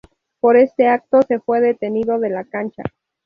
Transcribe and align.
Por 0.39 0.57
este 0.57 0.87
acto 0.87 1.21
se 1.27 1.39
fue 1.39 1.61
detenido 1.61 2.17
de 2.17 2.31
la 2.31 2.43
cancha. 2.45 2.81